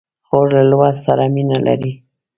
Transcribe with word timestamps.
خور 0.25 0.47
له 0.55 0.63
لوست 0.71 0.99
سره 1.07 1.23
مینه 1.33 1.57
لري. 1.67 1.91